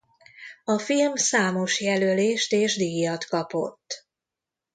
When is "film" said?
0.79-1.15